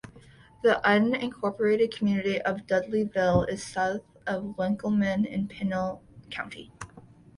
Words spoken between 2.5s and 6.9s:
Dudleyville is south of Winkelman, in Pinal County.